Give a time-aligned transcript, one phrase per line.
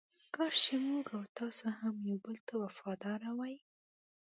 [0.35, 3.55] کاش چې موږ او تاسې هم یو بل ته وفاداره وای.